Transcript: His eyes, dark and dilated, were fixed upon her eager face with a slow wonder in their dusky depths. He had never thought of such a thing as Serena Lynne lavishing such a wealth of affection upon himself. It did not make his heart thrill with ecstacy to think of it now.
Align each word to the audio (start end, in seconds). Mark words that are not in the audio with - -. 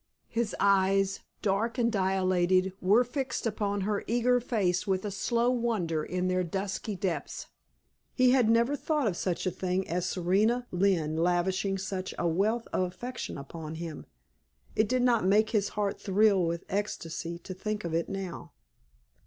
His 0.29 0.55
eyes, 0.59 1.19
dark 1.43 1.77
and 1.77 1.91
dilated, 1.91 2.73
were 2.81 3.03
fixed 3.03 3.45
upon 3.45 3.81
her 3.81 4.03
eager 4.07 4.39
face 4.39 4.87
with 4.87 5.05
a 5.05 5.11
slow 5.11 5.51
wonder 5.51 6.03
in 6.03 6.27
their 6.27 6.43
dusky 6.43 6.95
depths. 6.95 7.45
He 8.15 8.31
had 8.31 8.49
never 8.49 8.75
thought 8.75 9.05
of 9.05 9.15
such 9.15 9.45
a 9.45 9.51
thing 9.51 9.87
as 9.87 10.09
Serena 10.09 10.65
Lynne 10.71 11.17
lavishing 11.17 11.77
such 11.77 12.15
a 12.17 12.27
wealth 12.27 12.67
of 12.73 12.81
affection 12.81 13.37
upon 13.37 13.75
himself. 13.75 14.07
It 14.75 14.89
did 14.89 15.03
not 15.03 15.23
make 15.23 15.51
his 15.51 15.69
heart 15.77 16.01
thrill 16.01 16.47
with 16.47 16.63
ecstacy 16.67 17.37
to 17.37 17.53
think 17.53 17.83
of 17.83 17.93
it 17.93 18.09
now. 18.09 18.53